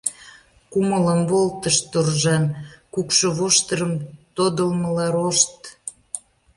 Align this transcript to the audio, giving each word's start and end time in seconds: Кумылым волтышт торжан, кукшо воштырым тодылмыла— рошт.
Кумылым 0.71 1.21
волтышт 1.31 1.83
торжан, 1.91 2.45
кукшо 2.93 3.27
воштырым 3.37 3.93
тодылмыла— 4.35 5.05
рошт. 5.15 5.55